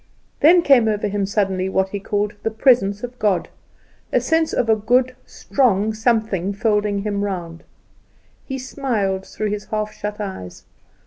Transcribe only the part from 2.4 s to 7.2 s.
"The presence of God"; a sense of a good, strong something folding